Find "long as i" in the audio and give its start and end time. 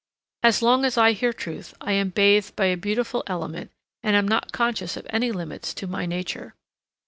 0.63-1.11